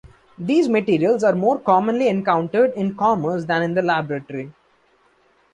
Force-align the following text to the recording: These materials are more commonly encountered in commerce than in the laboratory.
These 0.39 0.67
materials 0.67 1.23
are 1.23 1.35
more 1.35 1.59
commonly 1.59 2.07
encountered 2.07 2.73
in 2.73 2.95
commerce 2.97 3.45
than 3.45 3.61
in 3.61 3.75
the 3.75 3.83
laboratory. 3.83 4.51